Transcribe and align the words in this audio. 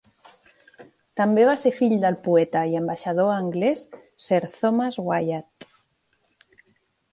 També 1.19 1.43
va 1.49 1.53
ser 1.63 1.71
fill 1.79 1.93
del 2.05 2.17
poeta 2.29 2.63
i 2.73 2.79
ambaixador 2.81 3.31
anglès 3.35 3.85
Sir 4.29 4.43
Thomas 4.59 5.01
Wyatt. 5.11 5.71